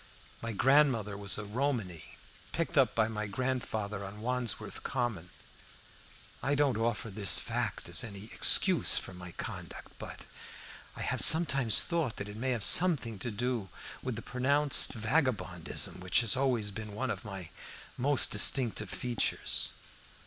My 0.41 0.51
grandmother 0.51 1.15
was 1.15 1.37
a 1.37 1.43
Romany, 1.43 2.17
picked 2.53 2.75
up 2.75 2.95
by 2.95 3.07
my 3.07 3.27
grandfather 3.27 4.03
on 4.03 4.19
Wandsworth 4.19 4.81
Common. 4.81 5.29
I 6.41 6.55
don't 6.55 6.75
offer 6.75 7.11
this 7.11 7.37
fact 7.37 7.87
as 7.87 8.03
any 8.03 8.23
excuse 8.33 8.97
for 8.97 9.13
my 9.13 9.31
conduct, 9.33 9.91
but 9.99 10.25
I 10.95 11.03
have 11.03 11.21
sometimes 11.21 11.83
thought 11.83 12.15
that 12.15 12.27
it 12.27 12.35
may 12.35 12.49
have 12.49 12.63
something 12.63 13.19
to 13.19 13.29
do 13.29 13.69
with 14.01 14.15
the 14.15 14.23
pronounced 14.23 14.93
vagabondism 14.93 15.99
which 15.99 16.21
has 16.21 16.35
always 16.35 16.71
been 16.71 16.95
one 16.95 17.11
of 17.11 17.23
my 17.23 17.51
most 17.95 18.31
distinctive 18.31 18.89
features. 18.89 19.69